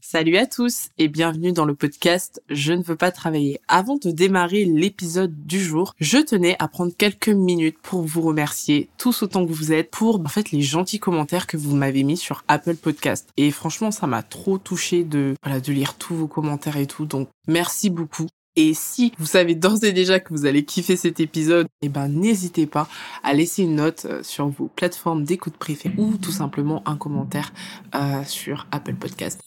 Salut 0.00 0.36
à 0.36 0.46
tous 0.46 0.90
et 0.96 1.08
bienvenue 1.08 1.52
dans 1.52 1.64
le 1.64 1.74
podcast 1.74 2.40
Je 2.48 2.72
ne 2.72 2.84
veux 2.84 2.94
pas 2.94 3.10
travailler. 3.10 3.60
Avant 3.66 3.96
de 3.96 4.12
démarrer 4.12 4.64
l'épisode 4.64 5.44
du 5.44 5.60
jour, 5.60 5.92
je 5.98 6.18
tenais 6.18 6.54
à 6.60 6.68
prendre 6.68 6.92
quelques 6.96 7.28
minutes 7.28 7.78
pour 7.82 8.02
vous 8.02 8.22
remercier 8.22 8.88
tous 8.96 9.24
autant 9.24 9.44
que 9.44 9.52
vous 9.52 9.72
êtes 9.72 9.90
pour 9.90 10.20
en 10.20 10.28
fait 10.28 10.52
les 10.52 10.62
gentils 10.62 11.00
commentaires 11.00 11.48
que 11.48 11.56
vous 11.56 11.74
m'avez 11.74 12.04
mis 12.04 12.16
sur 12.16 12.44
Apple 12.46 12.76
Podcast. 12.76 13.28
Et 13.36 13.50
franchement, 13.50 13.90
ça 13.90 14.06
m'a 14.06 14.22
trop 14.22 14.56
touché 14.56 15.02
de 15.02 15.34
voilà 15.42 15.60
de 15.60 15.72
lire 15.72 15.94
tous 15.94 16.14
vos 16.14 16.28
commentaires 16.28 16.76
et 16.76 16.86
tout. 16.86 17.04
Donc 17.04 17.28
merci 17.48 17.90
beaucoup. 17.90 18.28
Et 18.54 18.74
si 18.74 19.12
vous 19.18 19.26
savez 19.26 19.56
d'ores 19.56 19.82
et 19.82 19.92
déjà 19.92 20.20
que 20.20 20.32
vous 20.32 20.46
allez 20.46 20.64
kiffer 20.64 20.96
cet 20.96 21.18
épisode, 21.18 21.66
eh 21.82 21.88
ben 21.88 22.08
n'hésitez 22.08 22.66
pas 22.66 22.88
à 23.24 23.34
laisser 23.34 23.64
une 23.64 23.74
note 23.74 24.06
euh, 24.08 24.22
sur 24.22 24.48
vos 24.48 24.68
plateformes 24.68 25.24
d'écoute 25.24 25.56
préférées 25.56 25.94
ou 25.98 26.16
tout 26.16 26.32
simplement 26.32 26.82
un 26.86 26.96
commentaire 26.96 27.52
euh, 27.94 28.22
sur 28.24 28.66
Apple 28.70 28.94
Podcast. 28.94 29.40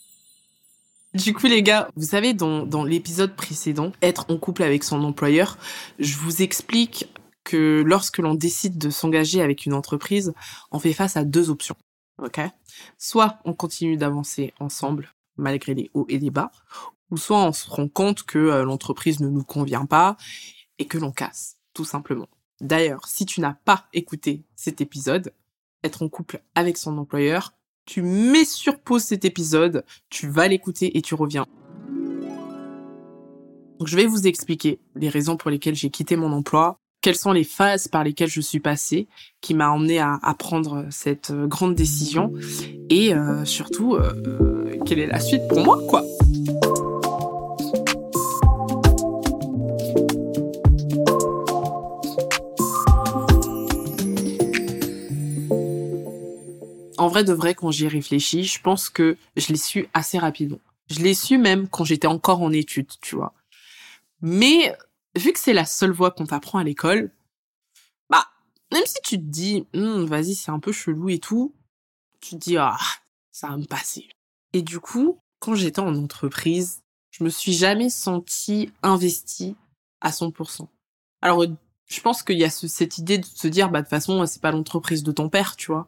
Du 1.14 1.34
coup, 1.34 1.48
les 1.48 1.62
gars, 1.62 1.90
vous 1.98 2.08
savez, 2.08 2.34
dans, 2.34 2.66
dans 2.66 2.86
l'épisode 2.86 3.36
précédent, 3.36 3.92
être 4.02 4.26
en 4.30 4.38
couple 4.38 4.64
avec 4.64 4.84
son 4.84 5.04
employeur, 5.04 5.58
je 6.00 6.16
vous 6.16 6.42
explique 6.42 7.08
que 7.44 7.84
lorsque 7.86 8.20
l'on 8.20 8.34
décide 8.34 8.78
de 8.78 8.90
s'engager 8.90 9.42
avec 9.42 9.66
une 9.66 9.74
entreprise, 9.74 10.34
on 10.72 10.80
fait 10.80 10.94
face 10.94 11.18
à 11.18 11.26
deux 11.26 11.50
options. 11.50 11.76
Ok? 12.22 12.40
Soit 12.98 13.40
on 13.44 13.54
continue 13.54 13.98
d'avancer 13.98 14.54
ensemble 14.60 15.14
malgré 15.38 15.74
les 15.74 15.92
hauts 15.94 16.06
et 16.08 16.18
les 16.18 16.30
bas, 16.30 16.52
ou 17.10 17.18
soit 17.18 17.44
on 17.44 17.52
se 17.52 17.70
rend 17.70 17.90
compte 17.90 18.24
que 18.24 18.38
euh, 18.38 18.64
l'entreprise 18.64 19.20
ne 19.20 19.28
nous 19.28 19.44
convient 19.44 19.86
pas 19.86 20.16
et 20.80 20.88
que 20.88 20.98
l'on 20.98 21.12
casse, 21.12 21.58
tout 21.74 21.86
simplement. 21.86 22.30
D'ailleurs, 22.62 23.08
si 23.08 23.26
tu 23.26 23.42
n'as 23.42 23.54
pas 23.54 23.88
écouté 23.92 24.46
cet 24.56 24.82
épisode, 24.82 25.34
être 25.84 26.04
en 26.04 26.10
couple 26.10 26.42
avec 26.56 26.78
son 26.78 26.98
employeur, 26.98 27.54
tu 27.86 28.02
mets 28.02 28.46
sur 28.46 28.80
pause 28.80 29.04
cet 29.04 29.26
épisode, 29.26 29.84
tu 30.10 30.28
vas 30.28 30.48
l'écouter 30.48 30.98
et 30.98 31.02
tu 31.02 31.16
reviens. 31.16 31.46
Je 33.84 33.96
vais 33.96 34.06
vous 34.06 34.28
expliquer 34.28 34.80
les 34.96 35.10
raisons 35.10 35.38
pour 35.38 35.50
lesquelles 35.50 35.76
j'ai 35.76 35.90
quitté 35.90 36.16
mon 36.16 36.32
emploi, 36.32 36.80
quelles 37.02 37.16
sont 37.16 37.32
les 37.32 37.44
phases 37.44 37.88
par 37.88 38.04
lesquelles 38.04 38.30
je 38.30 38.42
suis 38.42 38.60
passée, 38.60 39.08
qui 39.42 39.56
m'a 39.56 39.72
emmené 39.72 40.00
à, 40.00 40.20
prendre 40.38 40.86
cette 40.92 41.32
euh, 41.32 41.48
grande 41.48 41.74
décision, 41.74 42.32
et 42.90 43.14
euh, 43.14 43.44
surtout 43.44 43.96
euh, 43.96 44.78
quelle 44.86 45.00
est 45.00 45.08
la 45.08 45.20
suite 45.20 45.48
pour 45.50 45.64
moi, 45.64 45.80
quoi. 45.90 46.04
Vrai 57.12 57.24
de 57.24 57.34
vrai, 57.34 57.54
quand 57.54 57.72
j'y 57.72 57.88
réfléchi, 57.88 58.44
je 58.44 58.62
pense 58.62 58.90
que 58.90 59.18
je 59.36 59.50
l'ai 59.50 59.58
su 59.58 59.88
assez 59.94 60.18
rapidement. 60.18 60.60
Je 60.90 61.00
l'ai 61.00 61.14
su 61.14 61.38
même 61.38 61.68
quand 61.68 61.84
j'étais 61.84 62.08
encore 62.08 62.42
en 62.42 62.52
études, 62.52 62.92
tu 63.02 63.16
vois. 63.16 63.34
Mais 64.22 64.76
vu 65.16 65.34
que 65.34 65.40
c'est 65.40 65.54
la 65.54 65.66
seule 65.66 65.92
voie 65.92 66.12
qu'on 66.12 66.26
t'apprend 66.26 66.60
à 66.60 66.64
l'école, 66.64 67.12
bah, 68.10 68.26
même 68.72 68.86
si 68.86 68.98
tu 69.04 69.18
te 69.18 69.24
dis, 69.24 69.68
hm, 69.74 70.06
vas-y, 70.06 70.36
c'est 70.36 70.52
un 70.52 70.60
peu 70.60 70.72
chelou 70.72 71.10
et 71.10 71.20
tout, 71.20 71.54
tu 72.22 72.32
te 72.32 72.36
dis, 72.38 72.58
ah, 72.58 72.78
ça 73.32 73.50
va 73.50 73.58
me 73.58 73.66
passer. 73.66 74.08
Et 74.54 74.62
du 74.62 74.80
coup, 74.80 75.20
quand 75.40 75.56
j'étais 75.56 75.82
en 75.82 75.96
entreprise, 75.96 76.82
je 77.12 77.24
me 77.24 77.30
suis 77.30 77.54
jamais 77.54 77.90
sentie 77.90 78.72
investie 78.84 79.56
à 80.00 80.12
100%. 80.12 80.68
Alors, 81.22 81.46
je 81.88 82.02
pense 82.02 82.24
qu'il 82.24 82.38
y 82.38 82.46
a 82.46 82.50
cette 82.50 82.98
idée 82.98 83.18
de 83.18 83.26
se 83.26 83.48
dire, 83.48 83.70
bah, 83.70 83.80
de 83.80 83.86
toute 83.86 83.90
façon, 83.90 84.26
c'est 84.26 84.42
pas 84.42 84.52
l'entreprise 84.52 85.04
de 85.04 85.12
ton 85.12 85.30
père, 85.30 85.56
tu 85.56 85.72
vois. 85.72 85.88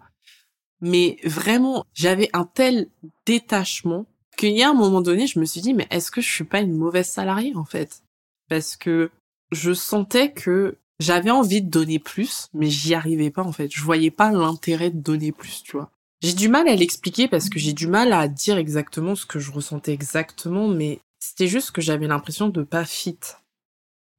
Mais 0.86 1.16
vraiment, 1.23 1.86
j'avais 1.94 2.30
un 2.34 2.44
tel 2.44 2.89
détachement 3.26 4.06
qu'il 4.36 4.52
y 4.52 4.64
a 4.64 4.70
un 4.70 4.73
moment 4.73 5.00
donné, 5.00 5.28
je 5.28 5.39
me 5.39 5.45
suis 5.45 5.62
dit, 5.62 5.73
mais 5.73 5.88
est-ce 5.89 6.12
que 6.12 6.20
je 6.20 6.30
suis 6.30 6.44
pas 6.44 6.59
une 6.59 6.76
mauvaise 6.76 7.08
salariée, 7.08 7.56
en 7.56 7.64
fait? 7.64 8.03
Parce 8.50 8.76
que 8.76 9.09
je 9.54 9.72
sentais 9.73 10.34
que 10.34 10.78
j'avais 11.00 11.31
envie 11.31 11.61
de 11.61 11.70
donner 11.70 12.00
plus, 12.00 12.49
mais 12.54 12.70
j'y 12.70 12.95
arrivais 12.95 13.32
pas, 13.32 13.43
en 13.43 13.54
fait. 13.54 13.72
Je 13.73 13.82
voyais 13.82 14.11
pas 14.11 14.33
l'intérêt 14.33 14.89
de 14.89 14.99
donner 14.99 15.32
plus, 15.32 15.64
tu 15.64 15.77
vois. 15.77 15.89
J'ai 16.22 16.33
du 16.33 16.49
mal 16.49 16.67
à 16.67 16.76
l'expliquer 16.76 17.30
parce 17.30 17.48
que 17.48 17.60
j'ai 17.60 17.72
du 17.72 17.88
mal 17.88 18.11
à 18.11 18.27
dire 18.27 18.58
exactement 18.58 19.16
ce 19.16 19.26
que 19.26 19.39
je 19.39 19.54
ressentais 19.54 19.93
exactement, 19.93 20.67
mais 20.67 20.99
c'était 21.17 21.48
juste 21.48 21.72
que 21.72 21.82
j'avais 21.82 22.08
l'impression 22.08 22.49
de 22.49 22.61
pas 22.61 22.83
fit. 22.83 23.20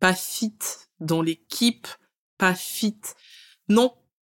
Pas 0.01 0.15
fit 0.15 0.57
dans 0.99 1.21
l'équipe, 1.21 1.89
pas 2.39 2.55
fit. 2.55 3.01
Non, 3.69 3.93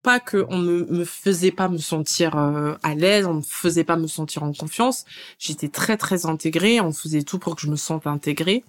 pas 0.05 0.19
que 0.19 0.45
on 0.49 0.59
me, 0.59 0.85
me 0.85 1.03
faisait 1.03 1.51
pas 1.51 1.67
me 1.67 1.79
sentir 1.79 2.37
euh, 2.37 2.75
à 2.83 2.93
l'aise, 2.93 3.25
on 3.25 3.33
me 3.33 3.41
faisait 3.41 3.83
pas 3.83 3.97
me 3.97 4.05
sentir 4.05 4.43
en 4.43 4.53
confiance. 4.53 5.03
J'étais 5.39 5.67
très 5.67 5.97
très 5.97 6.27
intégrée, 6.27 6.79
on 6.79 6.93
faisait 6.93 7.23
tout 7.23 7.39
pour 7.39 7.55
que 7.55 7.63
je 7.63 7.71
me 7.71 7.75
sente 7.75 8.05
intégrée. 8.05 8.63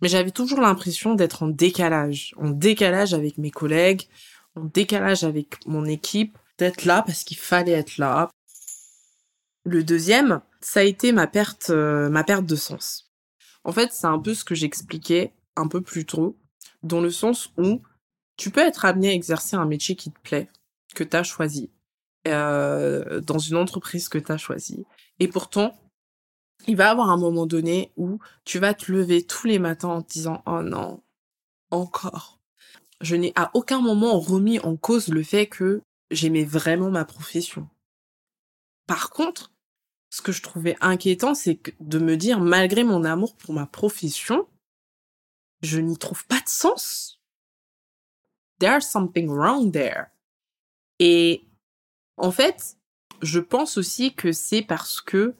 Mais 0.00 0.08
j'avais 0.08 0.30
toujours 0.30 0.62
l'impression 0.62 1.14
d'être 1.14 1.42
en 1.42 1.48
décalage, 1.48 2.34
en 2.38 2.48
décalage 2.48 3.12
avec 3.12 3.36
mes 3.36 3.50
collègues, 3.50 4.08
en 4.56 4.64
décalage 4.64 5.22
avec 5.22 5.58
mon 5.66 5.84
équipe, 5.84 6.38
d'être 6.56 6.86
là 6.86 7.02
parce 7.02 7.24
qu'il 7.24 7.36
fallait 7.36 7.72
être 7.72 7.98
là. 7.98 8.30
Le 9.64 9.84
deuxième, 9.84 10.40
ça 10.62 10.80
a 10.80 10.84
été 10.84 11.12
ma 11.12 11.26
perte, 11.26 11.68
euh, 11.68 12.08
ma 12.08 12.24
perte 12.24 12.46
de 12.46 12.56
sens. 12.56 13.12
En 13.64 13.72
fait, 13.72 13.92
c'est 13.92 14.06
un 14.06 14.18
peu 14.18 14.32
ce 14.32 14.44
que 14.44 14.54
j'expliquais 14.54 15.34
un 15.56 15.68
peu 15.68 15.82
plus 15.82 16.06
tôt, 16.06 16.38
dans 16.82 17.02
le 17.02 17.10
sens 17.10 17.52
où 17.58 17.82
tu 18.36 18.50
peux 18.50 18.60
être 18.60 18.84
amené 18.84 19.10
à 19.10 19.12
exercer 19.12 19.56
un 19.56 19.66
métier 19.66 19.96
qui 19.96 20.10
te 20.10 20.18
plaît, 20.20 20.48
que 20.94 21.04
tu 21.04 21.16
as 21.16 21.22
choisi, 21.22 21.70
euh, 22.26 23.20
dans 23.20 23.38
une 23.38 23.56
entreprise 23.56 24.08
que 24.08 24.18
tu 24.18 24.32
as 24.32 24.38
choisi. 24.38 24.84
Et 25.20 25.28
pourtant, 25.28 25.76
il 26.66 26.76
va 26.76 26.84
y 26.84 26.88
avoir 26.88 27.10
un 27.10 27.16
moment 27.16 27.46
donné 27.46 27.92
où 27.96 28.18
tu 28.44 28.58
vas 28.58 28.74
te 28.74 28.90
lever 28.90 29.24
tous 29.24 29.46
les 29.46 29.58
matins 29.58 29.88
en 29.88 30.02
te 30.02 30.12
disant 30.12 30.42
Oh 30.46 30.62
non, 30.62 31.02
encore. 31.70 32.38
Je 33.00 33.16
n'ai 33.16 33.32
à 33.36 33.50
aucun 33.54 33.80
moment 33.80 34.18
remis 34.18 34.60
en 34.60 34.76
cause 34.76 35.08
le 35.08 35.22
fait 35.22 35.46
que 35.46 35.82
j'aimais 36.10 36.44
vraiment 36.44 36.90
ma 36.90 37.04
profession. 37.04 37.68
Par 38.86 39.10
contre, 39.10 39.52
ce 40.10 40.22
que 40.22 40.32
je 40.32 40.42
trouvais 40.42 40.76
inquiétant, 40.80 41.34
c'est 41.34 41.60
de 41.80 41.98
me 41.98 42.16
dire, 42.16 42.40
malgré 42.40 42.84
mon 42.84 43.04
amour 43.04 43.36
pour 43.36 43.52
ma 43.52 43.66
profession, 43.66 44.46
je 45.62 45.80
n'y 45.80 45.98
trouve 45.98 46.24
pas 46.26 46.40
de 46.40 46.48
sens 46.48 47.20
there's 48.58 48.86
something 48.86 49.28
wrong 49.28 49.72
there. 49.72 50.06
Et 50.98 51.44
en 52.16 52.30
fait, 52.30 52.76
je 53.22 53.40
pense 53.40 53.76
aussi 53.76 54.14
que 54.14 54.32
c'est 54.32 54.62
parce 54.62 55.00
que 55.00 55.34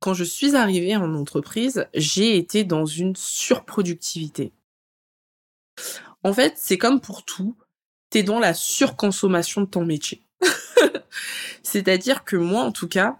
quand 0.00 0.14
je 0.14 0.24
suis 0.24 0.56
arrivée 0.56 0.96
en 0.96 1.14
entreprise, 1.14 1.86
j'ai 1.94 2.36
été 2.36 2.64
dans 2.64 2.86
une 2.86 3.16
surproductivité. 3.16 4.52
En 6.22 6.32
fait, 6.32 6.54
c'est 6.56 6.78
comme 6.78 7.00
pour 7.00 7.24
tout, 7.24 7.56
t'es 8.08 8.22
dans 8.22 8.38
la 8.38 8.54
surconsommation 8.54 9.62
de 9.62 9.66
ton 9.66 9.84
métier. 9.84 10.22
C'est-à-dire 11.62 12.24
que 12.24 12.36
moi, 12.36 12.62
en 12.62 12.72
tout 12.72 12.88
cas, 12.88 13.18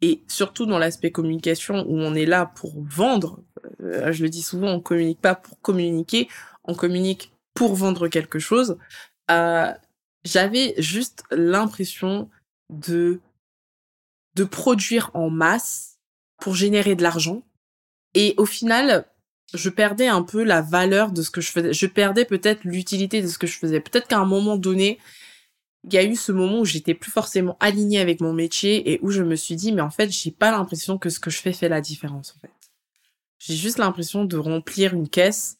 et 0.00 0.20
surtout 0.26 0.66
dans 0.66 0.78
l'aspect 0.78 1.12
communication 1.12 1.84
où 1.88 1.96
on 1.96 2.14
est 2.14 2.26
là 2.26 2.46
pour 2.46 2.74
vendre, 2.82 3.40
euh, 3.80 4.10
je 4.12 4.24
le 4.24 4.28
dis 4.28 4.42
souvent, 4.42 4.68
on 4.72 4.80
communique 4.80 5.20
pas 5.20 5.36
pour 5.36 5.60
communiquer, 5.60 6.28
on 6.64 6.74
communique 6.74 7.31
pour 7.54 7.74
vendre 7.74 8.08
quelque 8.08 8.38
chose, 8.38 8.78
euh, 9.30 9.72
j'avais 10.24 10.74
juste 10.78 11.24
l'impression 11.30 12.28
de 12.70 13.20
de 14.34 14.44
produire 14.44 15.10
en 15.12 15.28
masse 15.28 15.98
pour 16.40 16.54
générer 16.54 16.94
de 16.94 17.02
l'argent. 17.02 17.42
Et 18.14 18.34
au 18.38 18.46
final 18.46 19.06
je 19.54 19.68
perdais 19.68 20.06
un 20.06 20.22
peu 20.22 20.44
la 20.44 20.62
valeur 20.62 21.12
de 21.12 21.20
ce 21.20 21.30
que 21.30 21.42
je 21.42 21.50
faisais 21.50 21.72
je 21.74 21.86
perdais 21.86 22.24
peut-être 22.24 22.64
l'utilité 22.64 23.20
de 23.20 23.28
ce 23.28 23.38
que 23.38 23.46
je 23.46 23.58
faisais. 23.58 23.80
Peut-être 23.80 24.08
qu'à 24.08 24.18
un 24.18 24.26
moment 24.26 24.56
donné 24.56 24.98
il 25.84 25.92
y 25.92 25.98
a 25.98 26.04
eu 26.04 26.16
ce 26.16 26.32
moment 26.32 26.60
où 26.60 26.64
j'étais 26.64 26.94
plus 26.94 27.10
forcément 27.10 27.56
alignée 27.60 28.00
avec 28.00 28.20
mon 28.20 28.32
métier 28.32 28.92
et 28.92 29.00
où 29.02 29.10
je 29.10 29.22
me 29.22 29.36
suis 29.36 29.56
dit 29.56 29.72
mais 29.72 29.82
en 29.82 29.90
fait 29.90 30.10
j'ai 30.10 30.30
pas 30.30 30.50
l'impression 30.50 30.96
que 30.98 31.10
ce 31.10 31.20
que 31.20 31.30
je 31.30 31.38
fais 31.38 31.52
fait 31.52 31.68
la 31.68 31.80
différence 31.80 32.34
en 32.36 32.40
fait. 32.40 32.52
J'ai 33.38 33.56
juste 33.56 33.78
l'impression 33.78 34.24
de 34.24 34.36
remplir 34.36 34.94
une 34.94 35.08
caisse 35.08 35.58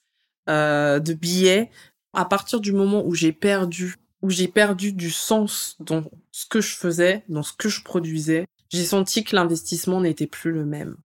euh, 0.49 0.99
de 0.99 1.12
billets 1.12 1.71
à 2.12 2.25
partir 2.25 2.61
du 2.61 2.73
moment 2.73 3.05
où 3.05 3.15
j'ai 3.15 3.33
perdu 3.33 3.97
où 4.23 4.31
j'ai 4.31 4.47
perdu 4.47 4.93
du 4.93 5.11
sens 5.11 5.77
dans 5.81 6.05
ce 6.31 6.47
que 6.47 6.61
je 6.61 6.77
faisais, 6.77 7.25
dans 7.29 7.43
ce 7.43 7.53
que 7.53 7.69
je 7.69 7.83
produisais, 7.83 8.47
j'ai 8.71 8.85
senti 8.85 9.25
que 9.25 9.35
l'investissement 9.35 10.00
n'était 10.00 10.29
plus 10.29 10.53
le 10.53 10.65
même. 10.65 10.97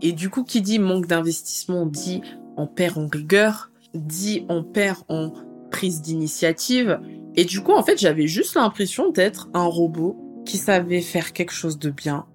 Et 0.00 0.12
du 0.12 0.30
coup, 0.30 0.42
qui 0.42 0.60
dit 0.60 0.80
manque 0.80 1.06
d'investissement 1.06 1.86
dit 1.86 2.22
on 2.56 2.66
perd 2.66 2.98
en 2.98 3.06
rigueur, 3.06 3.70
dit 3.94 4.46
on 4.48 4.64
perd 4.64 4.98
en 5.08 5.32
prise 5.70 6.02
d'initiative. 6.02 7.00
Et 7.36 7.44
du 7.44 7.60
coup, 7.60 7.72
en 7.72 7.84
fait, 7.84 8.00
j'avais 8.00 8.26
juste 8.26 8.56
l'impression 8.56 9.10
d'être 9.10 9.48
un 9.54 9.64
robot 9.64 10.42
qui 10.44 10.58
savait 10.58 11.02
faire 11.02 11.32
quelque 11.32 11.52
chose 11.52 11.78
de 11.78 11.90
bien, 11.90 12.26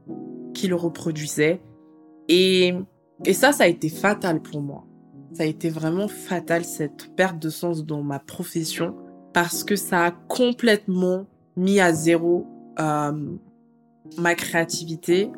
qui 0.53 0.67
le 0.67 0.75
reproduisait. 0.75 1.59
Et, 2.29 2.73
et 3.25 3.33
ça, 3.33 3.51
ça 3.51 3.65
a 3.65 3.67
été 3.67 3.89
fatal 3.89 4.41
pour 4.41 4.61
moi 4.61 4.85
ça 5.35 5.43
a 5.43 5.45
été 5.45 5.69
vraiment 5.69 6.07
fatal 6.07 6.63
cette 6.63 7.13
perte 7.15 7.39
de 7.39 7.49
sens 7.49 7.85
dans 7.85 8.01
ma 8.01 8.19
profession 8.19 8.95
parce 9.33 9.65
que 9.65 9.75
ça 9.75 10.05
a 10.05 10.11
complètement 10.11 11.27
mis 11.57 11.81
à 11.81 11.91
zéro 11.91 12.47
euh, 12.79 13.35
ma 14.17 14.35
créativité, 14.35 15.29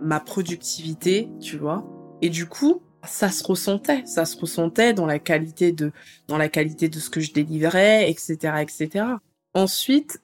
ma 0.00 0.18
productivité, 0.18 1.28
tu 1.40 1.56
vois. 1.56 1.86
Et 2.20 2.30
du 2.30 2.46
coup, 2.46 2.82
ça 3.06 3.30
se 3.30 3.44
ressentait, 3.44 4.04
ça 4.06 4.24
se 4.24 4.36
ressentait 4.36 4.92
dans 4.92 5.06
la 5.06 5.20
qualité 5.20 5.70
de, 5.70 5.92
dans 6.26 6.38
la 6.38 6.48
qualité 6.48 6.88
de 6.88 6.98
ce 6.98 7.08
que 7.10 7.20
je 7.20 7.32
délivrais, 7.32 8.10
etc., 8.10 8.56
etc. 8.60 9.06
Ensuite, 9.52 10.20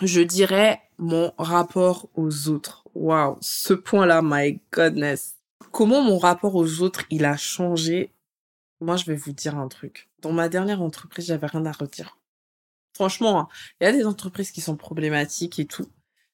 je 0.00 0.22
dirais 0.22 0.80
mon 0.96 1.32
rapport 1.36 2.08
aux 2.14 2.48
autres. 2.48 2.86
Waouh, 2.94 3.36
ce 3.42 3.74
point-là, 3.74 4.22
my 4.22 4.58
goodness. 4.72 5.35
Comment 5.76 6.00
mon 6.00 6.16
rapport 6.16 6.54
aux 6.54 6.80
autres, 6.80 7.04
il 7.10 7.26
a 7.26 7.36
changé? 7.36 8.10
Moi, 8.80 8.96
je 8.96 9.04
vais 9.04 9.14
vous 9.14 9.32
dire 9.32 9.58
un 9.58 9.68
truc. 9.68 10.08
Dans 10.22 10.32
ma 10.32 10.48
dernière 10.48 10.80
entreprise, 10.80 11.26
j'avais 11.26 11.48
rien 11.48 11.66
à 11.66 11.72
redire. 11.72 12.16
Franchement, 12.94 13.40
hein, 13.40 13.48
il 13.78 13.84
y 13.84 13.86
a 13.86 13.92
des 13.92 14.06
entreprises 14.06 14.52
qui 14.52 14.62
sont 14.62 14.78
problématiques 14.78 15.58
et 15.58 15.66
tout. 15.66 15.84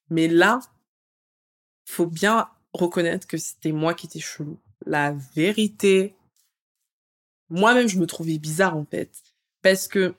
Mais 0.09 0.29
là, 0.29 0.61
faut 1.83 2.05
bien 2.05 2.47
reconnaître 2.71 3.27
que 3.27 3.35
c'était 3.35 3.73
moi 3.73 3.93
qui 3.93 4.05
étais 4.05 4.21
chelou. 4.21 4.61
La 4.85 5.11
vérité, 5.35 6.15
moi-même, 7.49 7.89
je 7.89 7.99
me 7.99 8.07
trouvais 8.07 8.37
bizarre 8.37 8.77
en 8.77 8.85
fait. 8.85 9.11
Parce 9.61 9.89
que 9.89 10.15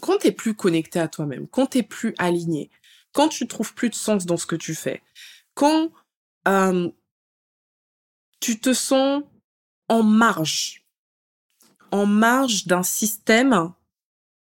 quand 0.00 0.18
t'es 0.18 0.32
plus 0.32 0.56
connecté 0.56 0.98
à 0.98 1.06
toi-même, 1.06 1.46
quand 1.46 1.66
t'es 1.66 1.84
plus 1.84 2.12
aligné, 2.18 2.70
quand 3.12 3.28
tu 3.28 3.46
trouves 3.46 3.72
plus 3.72 3.88
de 3.88 3.94
sens 3.94 4.26
dans 4.26 4.36
ce 4.36 4.46
que 4.46 4.56
tu 4.56 4.74
fais, 4.74 5.00
quand 5.54 5.92
euh, 6.48 6.90
tu 8.40 8.58
te 8.58 8.72
sens 8.72 9.22
en 9.88 10.02
marge, 10.02 10.84
en 11.90 12.06
marge 12.06 12.66
d'un 12.66 12.82
système 12.82 13.72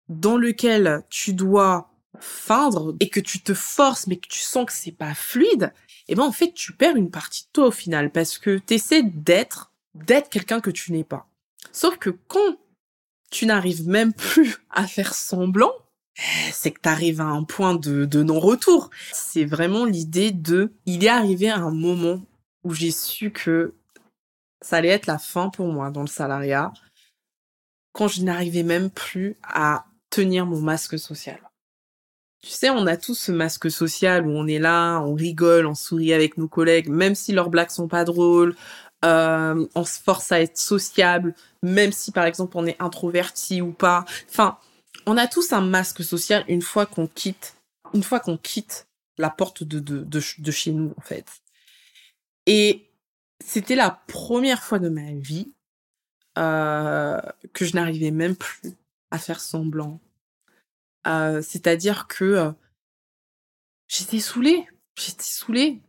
dans 0.09 0.37
lequel 0.37 1.05
tu 1.11 1.33
dois 1.33 1.91
feindre 2.21 2.95
et 3.01 3.09
que 3.09 3.21
tu 3.21 3.41
te 3.41 3.55
forces 3.55 4.07
mais 4.07 4.17
que 4.17 4.29
tu 4.29 4.41
sens 4.41 4.67
que 4.67 4.73
c'est 4.73 4.93
pas 4.93 5.15
fluide, 5.15 5.73
eh 6.09 6.15
ben 6.15 6.23
en 6.23 6.33
fait 6.33 6.53
tu 6.53 6.73
perds 6.73 6.97
une 6.97 7.11
partie 7.11 7.45
de 7.45 7.49
toi 7.53 7.67
au 7.67 7.71
final 7.71 8.11
parce 8.11 8.39
que 8.39 8.59
tu 8.59 8.75
essaies 8.75 9.03
d'être 9.03 9.73
d'être 9.95 10.29
quelqu'un 10.29 10.61
que 10.61 10.71
tu 10.71 10.93
n'es 10.93 11.05
pas. 11.05 11.29
Sauf 11.73 11.99
que 11.99 12.11
quand 12.11 12.59
tu 13.31 13.47
n'arrives 13.47 13.89
même 13.89 14.13
plus 14.13 14.59
à 14.71 14.87
faire 14.87 15.15
semblant, 15.15 15.73
c'est 16.53 16.71
que 16.71 16.81
tu 16.81 16.89
arrives 16.89 17.21
à 17.21 17.27
un 17.27 17.43
point 17.43 17.75
de, 17.75 18.05
de 18.05 18.23
non-retour. 18.23 18.91
C'est 19.13 19.45
vraiment 19.45 19.85
l'idée 19.85 20.31
de, 20.31 20.73
il 20.87 21.05
est 21.05 21.09
arrivé 21.09 21.51
un 21.51 21.73
moment 21.73 22.23
où 22.63 22.73
j'ai 22.73 22.93
su 22.93 23.31
que 23.31 23.75
ça 24.65 24.77
allait 24.77 24.89
être 24.89 25.07
la 25.07 25.19
fin 25.19 25.51
pour 25.51 25.67
moi 25.67 25.91
dans 25.91 26.01
le 26.01 26.07
salariat, 26.07 26.73
quand 27.93 28.09
je 28.09 28.23
n'arrivais 28.23 28.63
même 28.63 28.91
plus 28.91 29.37
à 29.43 29.85
tenir 30.09 30.47
mon 30.47 30.61
masque 30.61 30.99
social. 30.99 31.39
Tu 32.41 32.51
sais, 32.51 32.71
on 32.71 32.87
a 32.87 32.97
tous 32.97 33.15
ce 33.15 33.33
masque 33.33 33.71
social 33.71 34.27
où 34.27 34.31
on 34.31 34.47
est 34.47 34.59
là, 34.59 35.01
on 35.01 35.15
rigole, 35.15 35.67
on 35.67 35.75
sourit 35.75 36.13
avec 36.15 36.39
nos 36.39 36.49
collègues, 36.49 36.89
même 36.89 37.15
si 37.15 37.33
leurs 37.33 37.51
blagues 37.51 37.71
sont 37.71 37.89
pas 37.89 38.05
drôles. 38.05 38.57
Euh, 39.05 39.67
on 39.75 39.85
se 39.85 40.01
force 40.01 40.33
à 40.33 40.41
être 40.41 40.57
sociable, 40.57 41.35
même 41.63 41.93
si 41.93 42.11
par 42.11 42.25
exemple 42.25 42.57
on 42.57 42.67
est 42.67 42.81
introverti 42.81 43.61
ou 43.61 43.73
pas. 43.73 44.07
Enfin, 44.31 44.59
on 45.05 45.19
a 45.19 45.27
tous 45.27 45.53
un 45.53 45.61
masque 45.61 46.03
social 46.03 46.43
une 46.49 46.63
fois 46.63 46.87
qu'on 46.87 47.07
quitte, 47.07 47.57
une 47.93 48.03
fois 48.03 48.21
qu'on 48.21 48.39
quitte 48.39 48.87
la 49.19 49.29
porte 49.29 49.63
de, 49.63 49.79
de, 49.79 50.05
de, 50.05 50.51
chez 50.51 50.73
nous 50.73 50.95
en 50.97 51.03
fait. 51.03 51.27
Et 52.47 52.84
c'était 53.43 53.77
la 53.77 53.91
première 53.91 54.63
fois 54.63 54.79
de 54.79 54.89
ma 54.89 55.13
vie 55.13 55.53
euh, 56.39 57.21
que 57.53 57.65
je 57.65 57.75
n'arrivais 57.75 58.11
même 58.11 58.37
plus 58.37 58.75
à 59.11 59.19
faire 59.19 59.41
semblant, 59.41 60.01
euh, 61.07 61.43
c'est-à-dire 61.43 62.09
que 62.09 62.25
euh, 62.25 62.53
j'étais 63.87 64.19
saoulée, 64.19 64.67
j'étais 64.97 65.23
saoulée. 65.23 65.81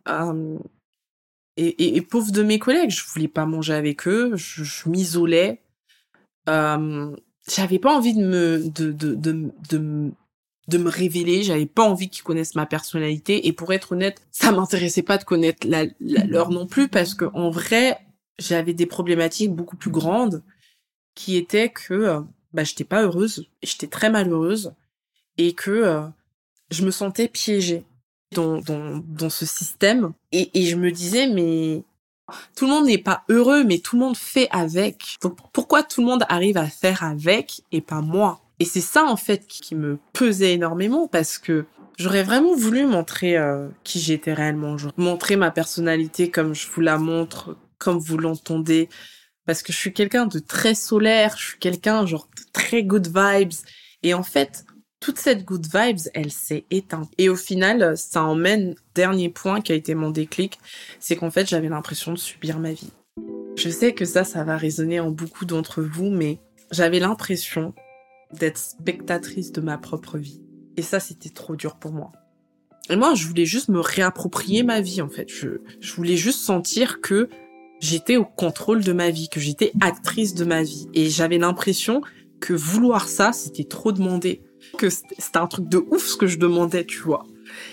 Et, 1.58 2.02
pauvre 2.02 2.32
de 2.32 2.44
mes 2.44 2.60
collègues, 2.60 2.92
je 2.92 3.06
voulais 3.08 3.30
pas 3.30 3.46
manger 3.46 3.74
avec 3.74 4.08
eux, 4.08 4.36
je, 4.36 4.64
je 4.64 4.90
m'isolais. 4.90 5.62
j'avais 6.46 7.80
pas 7.80 7.96
envie 7.96 8.14
de 8.14 8.24
me 8.24 8.70
de 8.70 8.92
de, 8.92 9.16
de, 9.16 10.12
de 10.68 10.78
me 10.78 10.90
révéler, 10.90 11.44
j'avais 11.44 11.66
pas 11.68 11.84
envie 11.84 12.10
qu'ils 12.10 12.24
connaissent 12.24 12.56
ma 12.56 12.66
personnalité 12.66 13.48
et 13.48 13.54
pour 13.54 13.72
être 13.74 13.92
honnête, 13.92 14.22
ça 14.32 14.52
m'intéressait 14.52 15.04
pas 15.04 15.18
de 15.18 15.24
connaître 15.24 15.68
la, 15.68 15.86
leur 16.00 16.50
non 16.50 16.66
plus 16.66 16.88
parce 16.88 17.14
que 17.14 17.26
en 17.34 17.50
vrai, 17.50 18.00
j'avais 18.40 18.74
des 18.74 18.88
problématiques 18.88 19.52
beaucoup 19.54 19.78
plus 19.78 19.92
grandes 19.92 20.44
qui 21.14 21.38
étaient 21.38 21.70
que 21.70 22.22
bah 22.54 22.64
j'étais 22.64 22.84
pas 22.84 23.04
heureuse, 23.04 23.48
j'étais 23.62 23.88
très 23.88 24.10
malheureuse 24.10 24.74
et 25.38 25.54
que 25.54 25.72
euh, 25.72 26.08
je 26.72 26.84
me 26.86 26.92
sentais 26.92 27.28
piégée 27.28 27.86
dans, 28.32 28.60
dans, 28.60 29.04
dans 29.08 29.30
ce 29.30 29.46
système. 29.46 30.14
Et, 30.32 30.50
et 30.54 30.66
je 30.66 30.76
me 30.76 30.92
disais, 30.92 31.28
mais 31.28 31.84
tout 32.56 32.66
le 32.66 32.72
monde 32.72 32.86
n'est 32.86 32.98
pas 32.98 33.24
heureux, 33.30 33.64
mais 33.64 33.80
tout 33.80 33.96
le 33.98 34.04
monde 34.04 34.18
fait 34.18 34.48
avec. 34.52 35.18
Donc 35.22 35.38
pourquoi 35.52 35.84
tout 35.84 36.02
le 36.02 36.08
monde 36.08 36.26
arrive 36.30 36.58
à 36.58 36.68
faire 36.68 37.04
avec 37.04 37.62
et 37.72 37.82
pas 37.82 38.02
moi? 38.02 38.42
Et 38.60 38.66
c'est 38.66 38.82
ça 38.82 39.06
en 39.06 39.18
fait 39.18 39.48
qui 39.48 39.76
me 39.76 40.00
pesait 40.14 40.54
énormément 40.54 41.08
parce 41.08 41.38
que 41.38 41.66
j'aurais 41.98 42.24
vraiment 42.24 42.56
voulu 42.56 42.86
montrer 42.86 43.38
euh, 43.38 43.68
qui 43.84 44.00
j'étais 44.00 44.34
réellement, 44.34 44.78
montrer 44.98 45.36
ma 45.36 45.52
personnalité 45.52 46.30
comme 46.30 46.54
je 46.54 46.68
vous 46.70 46.82
la 46.82 46.98
montre, 46.98 47.58
comme 47.78 47.98
vous 47.98 48.18
l'entendez, 48.18 48.90
parce 49.46 49.62
que 49.62 49.72
je 49.72 49.78
suis 49.78 49.94
quelqu'un 49.94 50.26
de 50.26 50.40
très 50.40 50.76
solaire, 50.76 51.36
je 51.38 51.46
suis 51.46 51.60
quelqu'un 51.60 52.06
genre 52.06 52.28
de 52.38 52.44
très 52.52 52.84
good 52.84 53.08
vibes. 53.08 53.54
Et 54.04 54.14
en 54.14 54.24
fait, 54.24 54.66
toute 55.00 55.20
cette 55.20 55.46
good 55.46 55.68
vibes, 55.72 56.10
elle 56.14 56.32
s'est 56.32 56.66
éteinte. 56.72 57.12
Et 57.18 57.30
au 57.30 57.36
final, 57.36 57.96
ça 57.98 58.24
emmène, 58.24 58.76
dernier 58.96 59.30
point 59.30 59.62
qui 59.62 59.72
a 59.72 59.76
été 59.76 59.94
mon 59.94 60.10
déclic, 60.10 60.58
c'est 61.00 61.16
qu'en 61.16 61.30
fait, 61.30 61.48
j'avais 61.48 61.70
l'impression 61.70 62.12
de 62.12 62.18
subir 62.18 62.60
ma 62.60 62.74
vie. 62.74 62.92
Je 63.56 63.70
sais 63.70 63.94
que 63.94 64.06
ça, 64.06 64.24
ça 64.24 64.44
va 64.44 64.58
résonner 64.58 65.00
en 65.00 65.12
beaucoup 65.12 65.46
d'entre 65.46 65.82
vous, 65.82 66.10
mais 66.10 66.40
j'avais 66.72 67.00
l'impression 67.00 67.74
d'être 68.34 68.58
spectatrice 68.58 69.52
de 69.52 69.62
ma 69.62 69.78
propre 69.78 70.18
vie. 70.18 70.42
Et 70.78 70.82
ça, 70.82 71.00
c'était 71.00 71.30
trop 71.30 71.56
dur 71.56 71.76
pour 71.76 71.92
moi. 71.92 72.12
Et 72.90 72.96
moi, 72.96 73.16
je 73.16 73.26
voulais 73.28 73.46
juste 73.46 73.70
me 73.70 73.80
réapproprier 73.80 74.64
ma 74.64 74.82
vie, 74.82 75.02
en 75.02 75.10
fait. 75.10 75.28
Je, 75.30 75.62
je 75.80 75.94
voulais 75.94 76.18
juste 76.18 76.40
sentir 76.40 77.02
que 77.02 77.30
j'étais 77.80 78.18
au 78.18 78.26
contrôle 78.26 78.84
de 78.84 78.94
ma 78.94 79.10
vie, 79.10 79.30
que 79.30 79.40
j'étais 79.40 79.72
actrice 79.82 80.34
de 80.34 80.46
ma 80.46 80.64
vie. 80.64 80.88
Et 80.94 81.10
j'avais 81.10 81.38
l'impression 81.38 82.02
que 82.40 82.54
vouloir 82.54 83.08
ça, 83.08 83.32
c'était 83.32 83.64
trop 83.64 83.92
demandé 83.92 84.44
que 84.78 84.90
c'était 84.90 85.38
un 85.38 85.48
truc 85.48 85.68
de 85.68 85.78
ouf 85.78 86.06
ce 86.06 86.18
que 86.18 86.28
je 86.28 86.38
demandais, 86.38 86.86
tu 86.86 87.00
vois. 87.00 87.26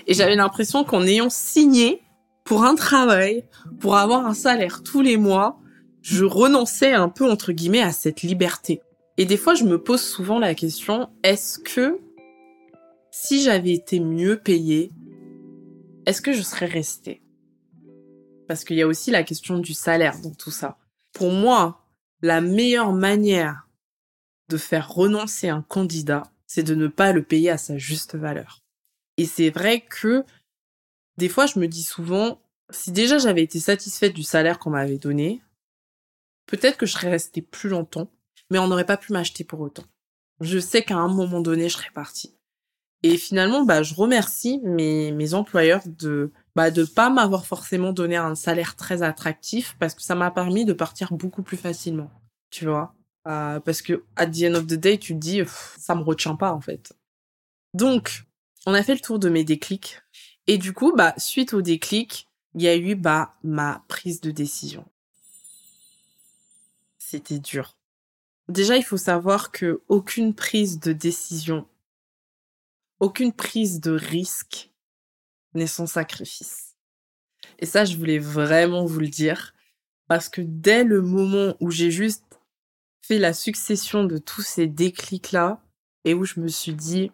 Et 0.07 0.15
j'avais 0.15 0.37
l'impression 0.37 0.85
qu'en 0.85 1.03
ayant 1.03 1.31
signé 1.31 2.03
pour 2.45 2.65
un 2.65 2.75
travail, 2.75 3.45
pour 3.81 3.97
avoir 3.97 4.27
un 4.27 4.35
salaire 4.35 4.83
tous 4.83 5.01
les 5.01 5.17
mois, 5.17 5.59
je 6.03 6.25
renonçais 6.25 6.93
un 6.93 7.09
peu 7.09 7.31
entre 7.31 7.53
guillemets 7.53 7.83
à 7.83 7.93
cette 7.93 8.23
liberté. 8.23 8.83
Et 9.19 9.27
des 9.27 9.37
fois, 9.37 9.55
je 9.55 9.65
me 9.65 9.83
pose 9.83 10.03
souvent 10.03 10.39
la 10.39 10.55
question, 10.55 11.11
est-ce 11.23 11.59
que 11.59 12.01
si 13.11 13.43
j'avais 13.43 13.73
été 13.73 14.01
mieux 14.01 14.39
payée, 14.39 14.91
est-ce 16.07 16.23
que 16.23 16.33
je 16.33 16.43
serais 16.43 16.67
restée? 16.67 17.23
Parce 18.49 18.65
qu'il 18.65 18.77
y 18.77 18.83
a 18.83 18.87
aussi 18.87 19.11
la 19.11 19.23
question 19.23 19.59
du 19.59 19.75
salaire 19.75 20.19
dans 20.21 20.35
tout 20.35 20.51
ça. 20.51 20.79
Pour 21.13 21.31
moi, 21.31 21.87
la 22.23 22.41
meilleure 22.41 22.93
manière 22.93 23.69
de 24.49 24.57
faire 24.57 24.91
renoncer 24.91 25.49
un 25.49 25.63
candidat, 25.63 26.23
c'est 26.47 26.63
de 26.63 26.75
ne 26.75 26.87
pas 26.87 27.13
le 27.13 27.23
payer 27.23 27.51
à 27.51 27.59
sa 27.59 27.77
juste 27.77 28.15
valeur. 28.15 28.63
Et 29.19 29.27
c'est 29.27 29.51
vrai 29.51 29.81
que 29.83 30.25
des 31.19 31.29
fois, 31.29 31.47
je 31.47 31.59
me 31.59 31.69
dis 31.69 31.83
souvent, 31.83 32.41
si 32.71 32.93
déjà 32.93 33.19
j'avais 33.19 33.43
été 33.43 33.61
satisfaite 33.61 34.15
du 34.15 34.23
salaire 34.23 34.59
qu'on 34.59 34.71
m'avait 34.71 34.99
donné, 34.99 35.43
peut-être 36.47 36.79
que 36.79 36.87
je 36.87 36.93
serais 36.93 37.11
restée 37.11 37.43
plus 37.43 37.69
longtemps, 37.69 38.11
mais 38.53 38.59
on 38.59 38.69
n'aurait 38.69 38.85
pas 38.85 38.99
pu 38.99 39.15
m'acheter 39.15 39.45
pour 39.45 39.61
autant. 39.61 39.85
Je 40.43 40.59
sais 40.59 40.83
qu'à 40.83 40.99
un 40.99 41.09
moment 41.09 41.41
donné, 41.41 41.71
je 41.71 41.77
serais 41.77 41.91
partie. 41.95 42.37
Et 43.03 43.17
finalement, 43.17 43.65
bah, 43.65 43.83
je 43.83 43.95
remercie 43.95 44.61
mes, 44.63 45.35
employeurs 45.35 45.83
de, 45.87 46.31
bah, 46.55 46.71
de 46.71 46.85
pas 46.85 47.09
m'avoir 47.09 47.47
forcément 47.47 47.95
donné 47.95 48.17
un 48.17 48.35
salaire 48.35 48.77
très 48.77 49.03
attractif 49.03 49.75
parce 49.79 49.95
que 49.95 50.03
ça 50.03 50.15
m'a 50.15 50.31
permis 50.31 50.67
de 50.67 50.75
partir 50.75 51.15
beaucoup 51.15 51.43
plus 51.43 51.57
facilement. 51.57 52.11
Tu 52.51 52.67
vois? 52.67 52.95
Euh, 53.27 53.59
parce 53.59 53.81
que 53.81 54.05
at 54.17 54.27
the 54.27 54.43
end 54.43 54.55
of 54.55 54.67
the 54.67 54.75
day, 54.75 54.99
tu 54.99 55.15
te 55.15 55.19
dis, 55.19 55.41
ça 55.79 55.95
me 55.95 56.03
retient 56.03 56.37
pas 56.37 56.53
en 56.53 56.61
fait. 56.61 56.93
Donc, 57.73 58.25
on 58.67 58.75
a 58.75 58.83
fait 58.83 58.95
le 58.95 59.01
tour 59.01 59.19
de 59.19 59.31
mes 59.31 59.45
déclics. 59.45 59.99
Et 60.47 60.59
du 60.59 60.75
coup, 60.75 60.93
bah, 60.95 61.15
suite 61.17 61.55
au 61.55 61.63
déclic, 61.63 62.29
il 62.55 62.61
y 62.61 62.69
a 62.69 62.77
eu 62.77 62.97
bah 62.97 63.35
ma 63.43 63.83
prise 63.89 64.21
de 64.21 64.31
décision. 64.31 64.85
C'était 66.99 67.39
dur. 67.39 67.75
Déjà, 68.49 68.77
il 68.77 68.85
faut 68.85 68.97
savoir 68.97 69.53
que 69.53 69.83
aucune 69.89 70.35
prise 70.35 70.81
de 70.81 70.93
décision, 70.93 71.67
aucune 73.01 73.33
prise 73.33 73.81
de 73.81 73.93
risque 73.93 74.71
n'est 75.55 75.67
sans 75.67 75.87
sacrifice. 75.87 76.77
Et 77.59 77.67
ça, 77.67 77.85
je 77.85 77.97
voulais 77.97 78.19
vraiment 78.19 78.85
vous 78.85 79.01
le 79.01 79.09
dire 79.09 79.55
parce 80.09 80.29
que 80.29 80.41
dès 80.41 80.85
le 80.85 81.03
moment 81.03 81.57
où 81.61 81.71
j'ai 81.71 81.91
juste 81.91 82.25
fait 83.03 83.19
la 83.19 83.33
succession 83.33 84.05
de 84.05 84.19
tous 84.19 84.43
ces 84.43 84.67
déclics-là 84.67 85.61
et 86.05 86.15
où 86.15 86.25
je 86.25 86.41
me 86.41 86.49
suis 86.49 86.75
dit, 86.75 87.11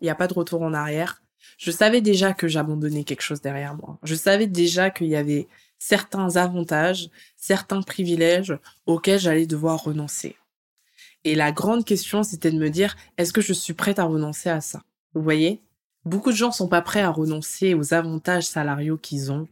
il 0.00 0.04
n'y 0.04 0.10
a 0.10 0.14
pas 0.14 0.26
de 0.26 0.34
retour 0.34 0.62
en 0.62 0.74
arrière. 0.74 1.22
Je 1.58 1.70
savais 1.70 2.00
déjà 2.00 2.34
que 2.34 2.48
j'abandonnais 2.48 3.04
quelque 3.04 3.22
chose 3.22 3.40
derrière 3.40 3.74
moi. 3.74 3.98
Je 4.02 4.14
savais 4.14 4.46
déjà 4.46 4.90
qu'il 4.90 5.06
y 5.06 5.16
avait 5.16 5.46
certains 5.86 6.36
avantages, 6.36 7.10
certains 7.36 7.82
privilèges 7.82 8.58
auxquels 8.86 9.20
j'allais 9.20 9.46
devoir 9.46 9.84
renoncer. 9.84 10.34
Et 11.24 11.34
la 11.34 11.52
grande 11.52 11.84
question, 11.84 12.22
c'était 12.22 12.50
de 12.50 12.58
me 12.58 12.70
dire, 12.70 12.96
est-ce 13.18 13.34
que 13.34 13.42
je 13.42 13.52
suis 13.52 13.74
prête 13.74 13.98
à 13.98 14.04
renoncer 14.04 14.48
à 14.48 14.62
ça? 14.62 14.82
Vous 15.12 15.22
voyez? 15.22 15.62
Beaucoup 16.06 16.30
de 16.30 16.36
gens 16.36 16.52
sont 16.52 16.68
pas 16.68 16.80
prêts 16.80 17.02
à 17.02 17.10
renoncer 17.10 17.74
aux 17.74 17.92
avantages 17.92 18.46
salariaux 18.46 18.96
qu'ils 18.96 19.30
ont, 19.30 19.46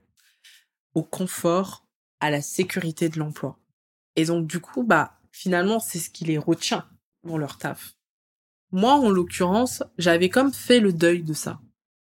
au 0.95 1.03
confort, 1.03 1.85
à 2.21 2.31
la 2.31 2.41
sécurité 2.41 3.11
de 3.11 3.19
l'emploi. 3.19 3.59
Et 4.17 4.25
donc, 4.25 4.47
du 4.47 4.59
coup, 4.59 4.85
bah, 4.85 5.19
finalement, 5.33 5.81
c'est 5.81 5.99
ce 5.99 6.09
qui 6.09 6.25
les 6.25 6.39
retient 6.39 6.89
dans 7.25 7.37
leur 7.37 7.59
taf. 7.59 7.95
Moi, 8.71 8.95
en 8.95 9.11
l'occurrence, 9.11 9.83
j'avais 9.99 10.31
comme 10.31 10.53
fait 10.53 10.81
le 10.81 10.95
deuil 10.95 11.23
de 11.23 11.35
ça. 11.35 11.61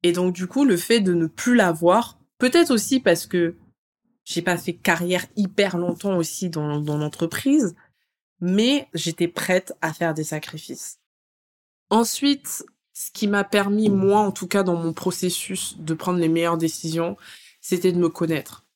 Et 0.03 0.11
donc, 0.11 0.35
du 0.35 0.49
coup, 0.49 0.65
le 0.65 0.77
fait 0.77 1.01
de 1.01 1.15
ne 1.15 1.27
plus 1.27 1.55
l'avoir, 1.55 2.19
peut-être 2.39 2.73
aussi 2.73 2.99
parce 2.99 3.27
que 3.27 3.57
j'ai 4.29 4.43
pas 4.43 4.59
fait 4.59 4.75
carrière 4.75 5.25
hyper 5.37 5.79
longtemps 5.79 6.19
aussi 6.19 6.51
dans, 6.51 6.79
l'entreprise, 6.81 7.75
mais 8.41 8.87
j'étais 8.93 9.27
prête 9.27 9.73
à 9.81 9.95
faire 9.95 10.13
des 10.13 10.23
sacrifices. 10.23 11.01
Ensuite, 11.89 12.67
ce 12.93 13.11
qui 13.11 13.27
m'a 13.27 13.43
permis, 13.43 13.89
moi, 13.89 14.21
en 14.21 14.31
tout 14.31 14.47
cas, 14.47 14.63
dans 14.63 14.77
mon 14.77 14.93
processus 14.93 15.79
de 15.79 15.95
prendre 15.95 16.19
les 16.19 16.29
meilleures 16.29 16.59
décisions, 16.59 17.17
c'était 17.63 17.91
de 17.91 17.99
me 17.99 18.11
connaître. 18.11 18.67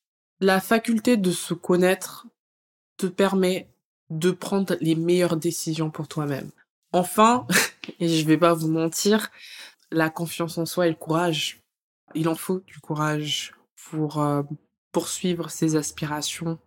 La 0.41 0.59
faculté 0.59 1.19
de 1.19 1.31
se 1.31 1.53
connaître 1.53 2.27
te 2.97 3.07
permet 3.07 3.69
de 4.09 4.31
prendre 4.31 4.77
les 4.81 4.95
meilleures 4.95 5.37
décisions 5.37 5.91
pour 5.91 6.09
toi-même. 6.09 6.51
Enfin, 6.93 7.47
et 8.01 8.09
je 8.09 8.27
vais 8.27 8.39
pas 8.39 8.55
vous 8.55 8.69
mentir, 8.69 9.31
la 9.91 10.09
confiance 10.09 10.57
en 10.57 10.65
soi 10.65 10.87
et 10.87 10.91
le 10.91 10.97
courage. 10.97 11.61
Il 12.15 12.31
en 12.31 12.37
faut 12.37 12.61
du 12.61 12.79
courage 12.79 13.55
pour 13.91 14.23
euh, 14.23 14.43
poursuivre 14.93 15.51
ses 15.51 15.77
aspirations, 15.77 16.59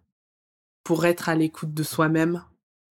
pour 0.84 1.06
être 1.06 1.30
à 1.30 1.36
l'écoute 1.36 1.74
de 1.74 1.84
soi-même, 1.84 2.44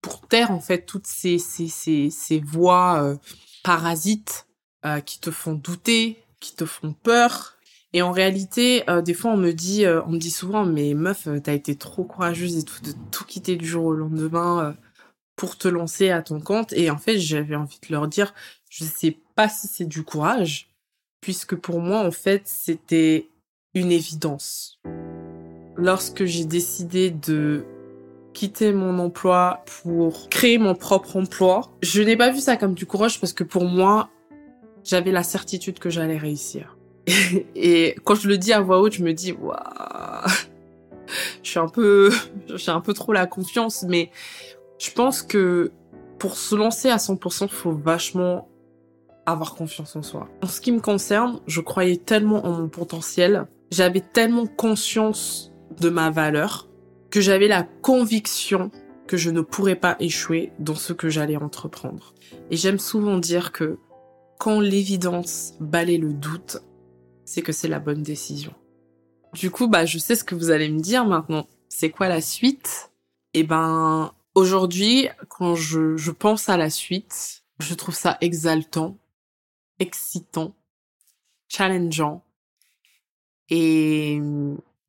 pour 0.01 0.27
taire 0.27 0.51
en 0.51 0.59
fait 0.59 0.85
toutes 0.85 1.07
ces, 1.07 1.37
ces, 1.37 1.67
ces, 1.67 2.09
ces 2.09 2.39
voix 2.39 3.03
euh, 3.03 3.17
parasites 3.63 4.47
euh, 4.85 4.99
qui 4.99 5.19
te 5.19 5.29
font 5.29 5.53
douter, 5.53 6.23
qui 6.39 6.55
te 6.55 6.65
font 6.65 6.93
peur. 6.93 7.57
Et 7.93 8.01
en 8.01 8.11
réalité, 8.11 8.89
euh, 8.89 9.01
des 9.01 9.13
fois, 9.13 9.31
on 9.31 9.37
me 9.37 9.51
dit, 9.51 9.85
on 9.85 10.11
me 10.11 10.17
dit 10.17 10.31
souvent, 10.31 10.65
mais 10.65 10.93
meuf, 10.93 11.27
t'as 11.43 11.53
été 11.53 11.75
trop 11.75 12.05
courageuse 12.05 12.57
et 12.57 12.63
tout, 12.63 12.81
de 12.81 12.93
tout 13.11 13.25
quitter 13.25 13.57
du 13.57 13.67
jour 13.67 13.85
au 13.85 13.93
lendemain 13.93 14.75
pour 15.35 15.57
te 15.57 15.67
lancer 15.67 16.09
à 16.09 16.21
ton 16.21 16.39
compte. 16.39 16.71
Et 16.71 16.89
en 16.89 16.97
fait, 16.97 17.19
j'avais 17.19 17.55
envie 17.55 17.79
de 17.81 17.91
leur 17.91 18.07
dire, 18.07 18.33
je 18.69 18.85
sais 18.85 19.17
pas 19.35 19.49
si 19.49 19.67
c'est 19.67 19.85
du 19.85 20.03
courage, 20.03 20.69
puisque 21.19 21.55
pour 21.55 21.81
moi, 21.81 21.99
en 21.99 22.11
fait, 22.11 22.43
c'était 22.45 23.27
une 23.73 23.91
évidence. 23.91 24.79
Lorsque 25.81 26.25
j'ai 26.25 26.45
décidé 26.45 27.09
de 27.09 27.65
quitter 28.33 28.71
mon 28.71 28.99
emploi 28.99 29.63
pour 29.83 30.29
créer 30.29 30.57
mon 30.57 30.75
propre 30.75 31.17
emploi. 31.17 31.71
Je 31.81 32.01
n'ai 32.01 32.15
pas 32.15 32.29
vu 32.29 32.39
ça 32.39 32.55
comme 32.55 32.73
du 32.73 32.85
courage 32.85 33.19
parce 33.19 33.33
que 33.33 33.43
pour 33.43 33.65
moi, 33.65 34.09
j'avais 34.83 35.11
la 35.11 35.23
certitude 35.23 35.79
que 35.79 35.89
j'allais 35.89 36.17
réussir. 36.17 36.77
Et 37.55 37.95
quand 38.03 38.15
je 38.15 38.27
le 38.27 38.37
dis 38.37 38.53
à 38.53 38.61
voix 38.61 38.79
haute, 38.79 38.93
je 38.93 39.03
me 39.03 39.13
dis, 39.13 39.31
waouh, 39.31 39.57
je 41.43 41.49
suis 41.49 41.59
un 41.59 41.67
peu, 41.67 42.11
j'ai 42.55 42.71
un 42.71 42.81
peu 42.81 42.93
trop 42.93 43.11
la 43.11 43.25
confiance, 43.25 43.83
mais 43.87 44.11
je 44.79 44.91
pense 44.91 45.21
que 45.21 45.71
pour 46.19 46.37
se 46.37 46.55
lancer 46.55 46.89
à 46.89 46.97
100%, 46.97 47.47
faut 47.47 47.71
vachement 47.71 48.47
avoir 49.25 49.55
confiance 49.55 49.95
en 49.95 50.03
soi. 50.03 50.29
En 50.43 50.47
ce 50.47 50.61
qui 50.61 50.71
me 50.71 50.79
concerne, 50.79 51.39
je 51.47 51.61
croyais 51.61 51.97
tellement 51.97 52.45
en 52.45 52.51
mon 52.51 52.69
potentiel, 52.69 53.47
j'avais 53.71 54.01
tellement 54.01 54.45
conscience 54.45 55.50
de 55.81 55.89
ma 55.89 56.09
valeur 56.09 56.69
que 57.09 57.19
j'avais 57.19 57.49
la 57.49 57.63
conviction 57.63 58.71
que 59.07 59.17
je 59.17 59.29
ne 59.29 59.41
pourrais 59.41 59.75
pas 59.75 59.97
échouer 59.99 60.53
dans 60.59 60.75
ce 60.75 60.93
que 60.93 61.09
j'allais 61.09 61.35
entreprendre. 61.35 62.13
Et 62.49 62.55
j'aime 62.55 62.79
souvent 62.79 63.17
dire 63.17 63.51
que 63.51 63.77
quand 64.39 64.61
l'évidence 64.61 65.55
balaye 65.59 65.97
le 65.97 66.13
doute, 66.13 66.59
c'est 67.25 67.41
que 67.41 67.51
c'est 67.51 67.67
la 67.67 67.79
bonne 67.79 68.03
décision. 68.03 68.53
Du 69.33 69.51
coup, 69.51 69.67
bah, 69.67 69.85
je 69.85 69.97
sais 69.97 70.15
ce 70.15 70.23
que 70.23 70.35
vous 70.35 70.51
allez 70.51 70.69
me 70.69 70.79
dire 70.79 71.05
maintenant. 71.05 71.47
C'est 71.67 71.89
quoi 71.89 72.07
la 72.07 72.21
suite? 72.21 72.91
Eh 73.33 73.43
ben, 73.43 74.13
aujourd'hui, 74.35 75.09
quand 75.27 75.55
je, 75.55 75.97
je 75.97 76.11
pense 76.11 76.47
à 76.47 76.57
la 76.57 76.69
suite, 76.69 77.43
je 77.59 77.73
trouve 77.73 77.95
ça 77.95 78.17
exaltant, 78.21 78.97
excitant, 79.79 80.55
challengeant 81.49 82.23
et 83.49 84.21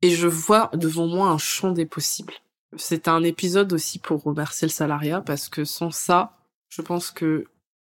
et 0.02 0.10
je 0.10 0.26
vois 0.26 0.70
devant 0.74 1.06
moi 1.06 1.28
un 1.28 1.38
champ 1.38 1.70
des 1.70 1.86
possibles. 1.86 2.34
C'est 2.76 3.06
un 3.08 3.22
épisode 3.22 3.72
aussi 3.72 3.98
pour 3.98 4.22
remercier 4.22 4.66
le 4.66 4.72
salariat 4.72 5.20
parce 5.20 5.48
que 5.48 5.64
sans 5.64 5.90
ça, 5.90 6.36
je 6.68 6.82
pense 6.82 7.10
que 7.10 7.46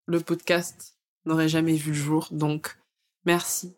le 0.06 0.20
podcast 0.20 0.96
n'aurait 1.24 1.48
jamais 1.48 1.74
vu 1.74 1.90
le 1.90 1.96
jour. 1.96 2.28
Donc, 2.30 2.78
merci 3.24 3.74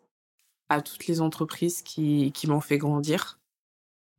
à 0.69 0.81
toutes 0.81 1.07
les 1.07 1.21
entreprises 1.21 1.81
qui, 1.81 2.31
m'ont 2.47 2.61
fait 2.61 2.77
grandir, 2.77 3.39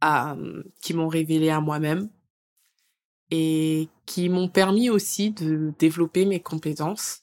à, 0.00 0.36
qui 0.82 0.94
m'ont 0.94 1.08
révélé 1.08 1.50
à 1.50 1.60
moi-même 1.60 2.10
et 3.30 3.88
qui 4.06 4.28
m'ont 4.28 4.48
permis 4.48 4.90
aussi 4.90 5.30
de 5.30 5.72
développer 5.78 6.24
mes 6.24 6.40
compétences 6.40 7.22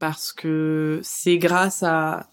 parce 0.00 0.32
que 0.32 1.00
c'est 1.04 1.38
grâce 1.38 1.84
à 1.84 2.28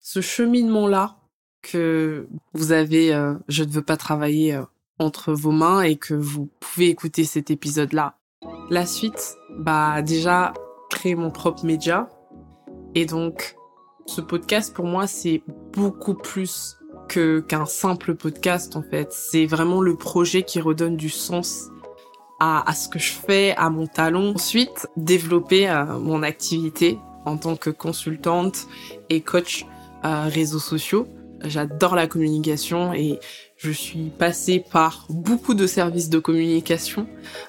ce 0.00 0.22
cheminement-là 0.22 1.19
que 1.62 2.28
vous 2.52 2.72
avez 2.72 3.12
euh, 3.14 3.34
Je 3.48 3.64
ne 3.64 3.70
veux 3.70 3.82
pas 3.82 3.96
travailler 3.96 4.54
euh, 4.54 4.62
entre 4.98 5.32
vos 5.32 5.50
mains 5.50 5.82
et 5.82 5.96
que 5.96 6.14
vous 6.14 6.48
pouvez 6.60 6.88
écouter 6.88 7.24
cet 7.24 7.50
épisode-là. 7.50 8.16
La 8.70 8.86
suite, 8.86 9.36
bah 9.58 10.02
déjà 10.02 10.54
créer 10.90 11.14
mon 11.14 11.30
propre 11.30 11.64
média. 11.64 12.08
Et 12.94 13.06
donc, 13.06 13.56
ce 14.06 14.20
podcast 14.20 14.74
pour 14.74 14.86
moi, 14.86 15.06
c'est 15.06 15.42
beaucoup 15.72 16.14
plus 16.14 16.76
que 17.08 17.40
qu'un 17.40 17.66
simple 17.66 18.14
podcast 18.14 18.76
en 18.76 18.82
fait. 18.82 19.12
C'est 19.12 19.46
vraiment 19.46 19.80
le 19.80 19.96
projet 19.96 20.42
qui 20.42 20.60
redonne 20.60 20.96
du 20.96 21.08
sens 21.08 21.68
à, 22.42 22.72
ce 22.74 22.88
que 22.88 22.98
je 22.98 23.12
fais, 23.12 23.54
à 23.56 23.68
mon 23.68 23.86
talent. 23.86 24.32
Ensuite, 24.34 24.88
développer 24.96 25.68
euh, 25.68 25.98
mon 25.98 26.22
activité 26.22 26.98
en 27.26 27.36
tant 27.36 27.54
que 27.54 27.68
consultante 27.68 28.66
et 29.10 29.20
coach 29.20 29.66
réseaux 30.02 30.58
sociaux. 30.58 31.06
J'adore 31.44 31.94
la 31.94 32.06
communication 32.06 32.92
et 32.92 33.18
je 33.56 33.70
suis 33.70 34.10
passée 34.18 34.64
par 34.70 35.06
beaucoup 35.08 35.54
de 35.54 35.66
services 35.66 36.08
de 36.08 36.18
communication 36.18 37.06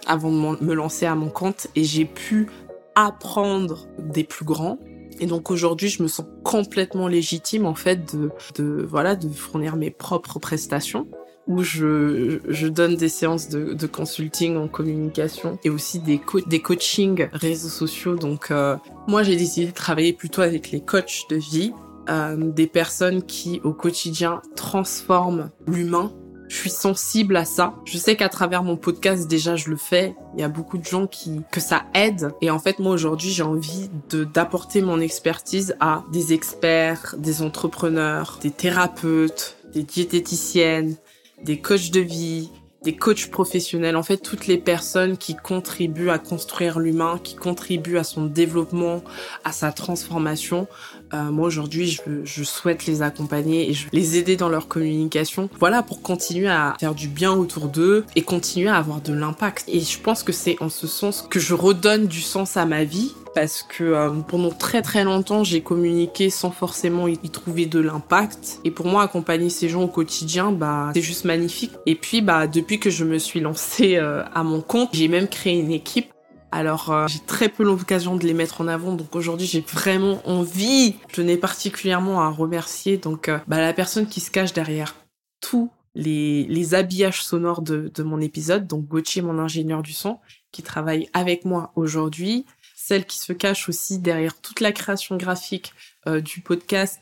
avant 0.07 0.31
de 0.31 0.63
me 0.63 0.73
lancer 0.73 1.05
à 1.05 1.15
mon 1.15 1.29
compte 1.29 1.67
et 1.75 1.83
j'ai 1.83 2.05
pu 2.05 2.47
apprendre 2.95 3.87
des 3.99 4.23
plus 4.23 4.45
grands. 4.45 4.77
Et 5.19 5.25
donc 5.25 5.51
aujourd'hui, 5.51 5.89
je 5.89 6.01
me 6.01 6.07
sens 6.07 6.25
complètement 6.43 7.07
légitime 7.07 7.65
en 7.65 7.75
fait 7.75 8.15
de, 8.57 8.85
voilà 8.87 9.15
de 9.15 9.29
fournir 9.29 9.75
mes 9.75 9.91
propres 9.91 10.39
prestations 10.39 11.07
où 11.47 11.63
je, 11.63 12.67
donne 12.67 12.95
des 12.95 13.09
séances 13.09 13.49
de, 13.49 13.87
consulting 13.87 14.57
en 14.57 14.67
communication 14.67 15.59
et 15.63 15.69
aussi 15.69 15.99
des, 15.99 16.21
des 16.47 16.59
coachings 16.59 17.27
réseaux 17.33 17.69
sociaux. 17.69 18.15
Donc 18.15 18.51
euh, 18.51 18.77
moi, 19.07 19.23
j'ai 19.23 19.35
décidé 19.35 19.67
de 19.67 19.73
travailler 19.73 20.13
plutôt 20.13 20.41
avec 20.41 20.71
les 20.71 20.81
coachs 20.81 21.23
de 21.29 21.35
vie 21.35 21.73
euh, 22.09 22.35
des 22.37 22.67
personnes 22.67 23.23
qui 23.23 23.61
au 23.63 23.73
quotidien 23.73 24.41
transforment 24.55 25.51
l'humain. 25.67 26.11
Je 26.47 26.57
suis 26.57 26.69
sensible 26.69 27.37
à 27.37 27.45
ça. 27.45 27.75
Je 27.85 27.97
sais 27.97 28.17
qu'à 28.17 28.27
travers 28.27 28.61
mon 28.63 28.75
podcast 28.75 29.27
déjà 29.27 29.55
je 29.55 29.69
le 29.69 29.77
fais. 29.77 30.15
Il 30.35 30.41
y 30.41 30.43
a 30.43 30.49
beaucoup 30.49 30.77
de 30.77 30.83
gens 30.83 31.07
qui 31.07 31.41
que 31.49 31.61
ça 31.61 31.83
aide 31.93 32.31
et 32.41 32.51
en 32.51 32.59
fait 32.59 32.79
moi 32.79 32.91
aujourd'hui 32.91 33.29
j'ai 33.29 33.43
envie 33.43 33.89
de 34.09 34.25
d'apporter 34.25 34.81
mon 34.81 34.99
expertise 34.99 35.75
à 35.79 36.03
des 36.11 36.33
experts, 36.33 37.15
des 37.17 37.41
entrepreneurs, 37.41 38.37
des 38.41 38.51
thérapeutes, 38.51 39.55
des 39.73 39.83
diététiciennes, 39.83 40.97
des 41.41 41.59
coachs 41.59 41.91
de 41.91 42.01
vie, 42.01 42.49
des 42.83 42.95
coachs 42.95 43.29
professionnels, 43.29 43.95
en 43.95 44.03
fait 44.03 44.17
toutes 44.17 44.47
les 44.47 44.57
personnes 44.57 45.17
qui 45.17 45.35
contribuent 45.35 46.09
à 46.09 46.17
construire 46.17 46.79
l'humain, 46.79 47.19
qui 47.23 47.35
contribuent 47.35 47.97
à 47.97 48.03
son 48.03 48.25
développement, 48.25 49.03
à 49.43 49.51
sa 49.51 49.71
transformation. 49.71 50.67
Euh, 51.13 51.31
moi 51.31 51.47
aujourd'hui, 51.47 51.87
je, 51.87 52.01
je, 52.23 52.43
souhaite 52.43 52.85
les 52.85 53.01
accompagner 53.01 53.69
et 53.69 53.73
je 53.73 53.87
les 53.91 54.17
aider 54.17 54.35
dans 54.35 54.49
leur 54.49 54.67
communication. 54.67 55.49
Voilà 55.59 55.83
pour 55.83 56.01
continuer 56.01 56.49
à 56.49 56.75
faire 56.79 56.95
du 56.95 57.07
bien 57.07 57.33
autour 57.33 57.67
d'eux 57.67 58.05
et 58.15 58.21
continuer 58.21 58.69
à 58.69 58.75
avoir 58.75 59.01
de 59.01 59.13
l'impact. 59.13 59.65
Et 59.67 59.79
je 59.79 59.99
pense 59.99 60.23
que 60.23 60.31
c'est 60.31 60.61
en 60.61 60.69
ce 60.69 60.87
sens 60.87 61.25
que 61.29 61.39
je 61.39 61.53
redonne 61.53 62.07
du 62.07 62.21
sens 62.21 62.57
à 62.57 62.65
ma 62.65 62.83
vie 62.83 63.13
parce 63.33 63.63
que 63.63 63.83
euh, 63.83 64.09
pendant 64.27 64.49
très 64.49 64.81
très 64.81 65.03
longtemps 65.03 65.43
j'ai 65.43 65.61
communiqué 65.61 66.29
sans 66.29 66.51
forcément 66.51 67.07
y 67.07 67.17
trouver 67.17 67.65
de 67.65 67.79
l'impact 67.79 68.59
et 68.63 68.71
pour 68.71 68.87
moi 68.87 69.03
accompagner 69.03 69.49
ces 69.49 69.69
gens 69.69 69.83
au 69.83 69.87
quotidien 69.87 70.51
bah 70.51 70.91
c'est 70.93 71.01
juste 71.01 71.25
magnifique 71.25 71.71
et 71.85 71.95
puis 71.95 72.21
bah 72.21 72.47
depuis 72.47 72.79
que 72.79 72.89
je 72.89 73.05
me 73.05 73.17
suis 73.17 73.39
lancée 73.39 73.95
euh, 73.95 74.23
à 74.33 74.43
mon 74.43 74.61
compte 74.61 74.89
j'ai 74.93 75.07
même 75.07 75.27
créé 75.27 75.57
une 75.57 75.71
équipe 75.71 76.07
Alors 76.51 76.91
euh, 76.91 77.07
j'ai 77.07 77.19
très 77.19 77.47
peu 77.47 77.63
l'occasion 77.63 78.17
de 78.17 78.25
les 78.25 78.33
mettre 78.33 78.59
en 78.61 78.67
avant, 78.67 78.93
donc 78.93 79.15
aujourd'hui 79.15 79.47
j'ai 79.47 79.61
vraiment 79.61 80.21
envie. 80.27 80.95
Je 81.13 81.21
n'ai 81.21 81.37
particulièrement 81.37 82.21
à 82.21 82.29
remercier 82.29 82.97
donc 82.97 83.29
euh, 83.29 83.39
bah, 83.47 83.59
la 83.59 83.73
personne 83.73 84.07
qui 84.07 84.19
se 84.19 84.31
cache 84.31 84.53
derrière 84.53 84.95
tous 85.39 85.71
les, 85.95 86.73
habillages 86.73 87.23
sonores 87.23 87.61
de, 87.61 87.91
de 87.93 88.03
mon 88.03 88.19
épisode, 88.21 88.67
donc 88.67 88.85
Gauthier, 88.85 89.21
mon 89.21 89.39
ingénieur 89.39 89.81
du 89.81 89.93
son, 89.93 90.19
qui 90.51 90.61
travaille 90.61 91.09
avec 91.13 91.45
moi 91.45 91.71
aujourd'hui, 91.75 92.45
celle 92.75 93.05
qui 93.05 93.19
se 93.19 93.33
cache 93.33 93.69
aussi 93.69 93.99
derrière 93.99 94.39
toute 94.39 94.59
la 94.59 94.71
création 94.71 95.17
graphique 95.17 95.73
euh, 96.07 96.21
du 96.21 96.41
podcast 96.41 96.99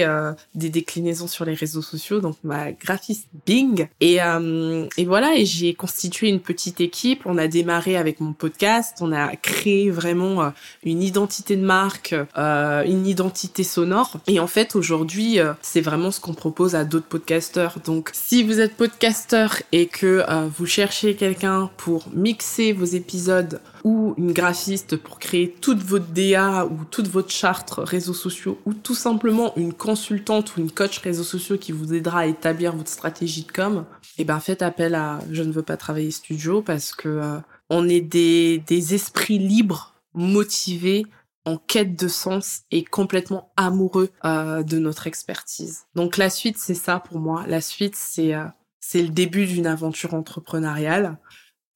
euh, 0.00 0.32
des 0.54 0.70
déclinaisons 0.70 1.26
sur 1.26 1.44
les 1.44 1.54
réseaux 1.54 1.82
sociaux, 1.82 2.20
donc 2.20 2.36
ma 2.42 2.72
graphiste 2.72 3.28
Bing. 3.46 3.88
Et, 4.00 4.22
euh, 4.22 4.86
et 4.96 5.04
voilà, 5.04 5.36
et 5.36 5.44
j'ai 5.44 5.74
constitué 5.74 6.28
une 6.28 6.40
petite 6.40 6.80
équipe. 6.80 7.22
On 7.24 7.38
a 7.38 7.48
démarré 7.48 7.96
avec 7.96 8.20
mon 8.20 8.32
podcast, 8.32 8.98
on 9.00 9.12
a 9.12 9.34
créé 9.36 9.90
vraiment 9.90 10.42
euh, 10.42 10.50
une 10.84 11.02
identité 11.02 11.56
de 11.56 11.64
marque, 11.64 12.14
une 12.36 13.06
identité 13.06 13.64
sonore. 13.64 14.18
Et 14.26 14.40
en 14.40 14.46
fait, 14.46 14.76
aujourd'hui, 14.76 15.38
c'est 15.62 15.80
vraiment 15.80 16.10
ce 16.10 16.20
qu'on 16.20 16.34
propose 16.34 16.74
à 16.74 16.84
d'autres 16.84 17.06
podcasteurs. 17.06 17.78
Donc, 17.84 18.10
si 18.12 18.42
vous 18.42 18.60
êtes 18.60 18.74
podcasteur 18.76 19.62
et 19.72 19.86
que 19.86 20.24
vous 20.56 20.66
cherchez 20.66 21.14
quelqu'un 21.14 21.70
pour 21.76 22.06
mixer 22.14 22.72
vos 22.72 22.84
épisodes 22.84 23.60
ou 23.84 24.14
une 24.16 24.32
graphiste 24.32 24.96
pour 24.96 25.18
créer 25.18 25.50
toute 25.50 25.82
votre 25.82 26.06
DA 26.06 26.66
ou 26.66 26.84
toute 26.90 27.08
votre 27.08 27.30
charte 27.30 27.74
réseaux 27.78 28.14
sociaux 28.14 28.58
ou 28.66 28.74
tout 28.74 28.94
simplement 28.94 29.52
une 29.56 29.72
consultante 29.72 30.56
ou 30.56 30.60
une 30.60 30.70
coach 30.70 30.98
réseaux 30.98 31.24
sociaux 31.24 31.58
qui 31.58 31.72
vous 31.72 31.94
aidera 31.94 32.20
à 32.20 32.26
établir 32.26 32.74
votre 32.76 32.90
stratégie 32.90 33.44
de 33.44 33.52
com, 33.52 33.84
eh 34.18 34.24
ben 34.24 34.40
faites 34.40 34.62
appel 34.62 34.94
à 34.94 35.20
Je 35.30 35.42
ne 35.42 35.52
veux 35.52 35.62
pas 35.62 35.76
travailler 35.76 36.10
studio 36.10 36.62
parce 36.62 36.92
que 36.92 37.08
euh, 37.08 37.38
on 37.68 37.88
est 37.88 38.00
des, 38.00 38.58
des 38.66 38.94
esprits 38.94 39.38
libres, 39.38 39.94
motivés, 40.14 41.06
en 41.46 41.56
quête 41.56 41.98
de 41.98 42.08
sens 42.08 42.62
et 42.70 42.84
complètement 42.84 43.50
amoureux 43.56 44.10
euh, 44.24 44.62
de 44.62 44.78
notre 44.78 45.06
expertise. 45.06 45.84
Donc 45.94 46.16
la 46.16 46.30
suite, 46.30 46.58
c'est 46.58 46.74
ça 46.74 47.00
pour 47.00 47.18
moi. 47.18 47.44
La 47.46 47.60
suite, 47.60 47.96
c'est 47.96 48.34
euh, 48.34 48.44
c'est 48.80 49.02
le 49.02 49.08
début 49.08 49.46
d'une 49.46 49.66
aventure 49.66 50.14
entrepreneuriale. 50.14 51.18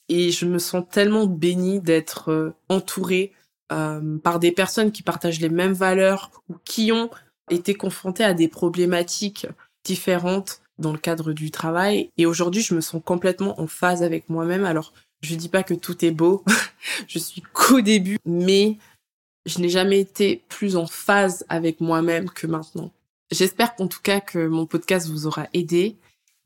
Et 0.08 0.30
je 0.30 0.46
me 0.46 0.58
sens 0.58 0.84
tellement 0.90 1.26
bénie 1.26 1.80
d'être 1.80 2.30
euh, 2.30 2.54
entourée 2.68 3.32
euh, 3.72 4.18
par 4.18 4.38
des 4.38 4.52
personnes 4.52 4.92
qui 4.92 5.02
partagent 5.02 5.40
les 5.40 5.48
mêmes 5.48 5.72
valeurs 5.72 6.30
ou 6.48 6.56
qui 6.64 6.92
ont 6.92 7.10
été 7.50 7.74
confrontées 7.74 8.24
à 8.24 8.34
des 8.34 8.48
problématiques 8.48 9.46
différentes 9.84 10.60
dans 10.78 10.92
le 10.92 10.98
cadre 10.98 11.32
du 11.32 11.50
travail. 11.50 12.10
Et 12.16 12.26
aujourd'hui, 12.26 12.62
je 12.62 12.74
me 12.74 12.80
sens 12.80 13.00
complètement 13.04 13.60
en 13.60 13.66
phase 13.66 14.02
avec 14.02 14.28
moi-même. 14.28 14.64
Alors, 14.64 14.92
je 15.22 15.34
dis 15.34 15.48
pas 15.48 15.62
que 15.62 15.74
tout 15.74 16.04
est 16.04 16.10
beau. 16.10 16.44
je 17.08 17.18
suis 17.18 17.42
qu'au 17.52 17.80
début, 17.80 18.18
mais 18.26 18.76
je 19.46 19.58
n'ai 19.60 19.68
jamais 19.68 20.00
été 20.00 20.44
plus 20.48 20.76
en 20.76 20.86
phase 20.86 21.44
avec 21.48 21.80
moi-même 21.80 22.30
que 22.30 22.46
maintenant. 22.46 22.92
J'espère 23.30 23.74
qu'en 23.74 23.88
tout 23.88 24.02
cas 24.02 24.20
que 24.20 24.46
mon 24.46 24.66
podcast 24.66 25.08
vous 25.08 25.26
aura 25.26 25.48
aidé 25.54 25.96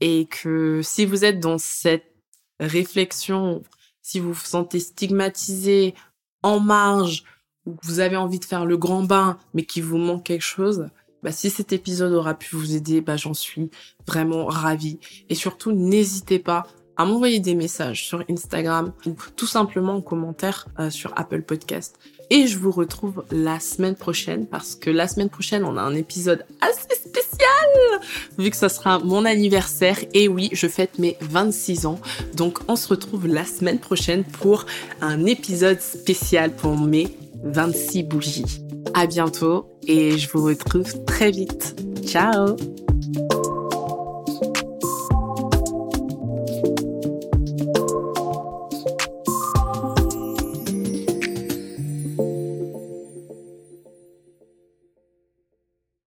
et 0.00 0.27
que 0.27 0.81
si 0.83 1.05
vous 1.05 1.25
êtes 1.25 1.41
dans 1.41 1.59
cette 1.59 2.12
réflexion, 2.61 3.62
si 4.03 4.21
vous 4.21 4.33
vous 4.33 4.45
sentez 4.45 4.81
stigmatisé, 4.81 5.95
en 6.43 6.61
marge, 6.61 7.25
ou 7.67 7.75
que 7.75 7.87
vous 7.87 8.00
avez 8.00 8.17
envie 8.17 8.38
de 8.38 8.45
faire 8.45 8.65
le 8.65 8.77
grand 8.77 9.03
bain, 9.03 9.38
mais 9.55 9.65
qu'il 9.65 9.85
vous 9.85 9.99
manque 9.99 10.25
quelque 10.25 10.45
chose, 10.45 10.88
bah, 11.23 11.33
si 11.33 11.50
cet 11.50 11.73
épisode 11.73 12.12
aura 12.12 12.35
pu 12.35 12.57
vous 12.57 12.75
aider, 12.75 13.00
bah, 13.00 13.17
j'en 13.17 13.35
suis 13.35 13.71
vraiment 14.07 14.47
ravie. 14.47 14.99
Et 15.29 15.35
surtout, 15.35 15.73
n'hésitez 15.73 16.38
pas 16.38 16.67
à 16.97 17.05
m'envoyer 17.05 17.38
des 17.38 17.55
messages 17.55 18.05
sur 18.07 18.25
Instagram 18.29 18.93
ou 19.07 19.15
tout 19.37 19.47
simplement 19.47 19.95
en 19.95 20.00
commentaire 20.00 20.67
euh, 20.79 20.91
sur 20.91 21.12
Apple 21.17 21.43
Podcast. 21.43 21.99
Et 22.31 22.47
je 22.47 22.59
vous 22.59 22.73
retrouve 22.73 23.25
la 23.31 23.61
semaine 23.61 23.95
prochaine 23.95 24.47
parce 24.47 24.75
que 24.75 24.91
la 24.91 25.07
semaine 25.07 25.31
prochaine, 25.31 25.65
on 25.65 25.77
a 25.77 25.83
un 25.83 25.95
épisode 25.95 26.45
assez 26.61 26.88
vu 28.38 28.50
que 28.50 28.57
ça 28.57 28.68
sera 28.68 28.99
mon 28.99 29.25
anniversaire. 29.25 29.99
Et 30.14 30.28
oui, 30.28 30.49
je 30.52 30.66
fête 30.66 30.99
mes 30.99 31.16
26 31.21 31.87
ans. 31.87 32.00
Donc 32.35 32.59
on 32.68 32.76
se 32.76 32.88
retrouve 32.88 33.26
la 33.26 33.45
semaine 33.45 33.78
prochaine 33.78 34.25
pour 34.25 34.67
un 35.00 35.26
épisode 35.26 35.80
spécial 35.80 36.52
pour 36.52 36.78
mes 36.78 37.08
26 37.45 38.04
bougies. 38.04 38.63
À 38.95 39.06
bientôt 39.06 39.67
et 39.86 40.17
je 40.19 40.28
vous 40.30 40.45
retrouve 40.45 41.04
très 41.04 41.30
vite. 41.30 41.76
Ciao 42.04 42.56